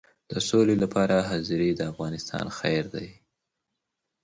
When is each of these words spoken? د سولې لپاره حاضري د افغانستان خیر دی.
د 0.31 0.33
سولې 0.49 0.75
لپاره 0.83 1.27
حاضري 1.29 1.69
د 1.75 1.81
افغانستان 1.91 2.45
خیر 2.59 2.83
دی. 2.95 3.09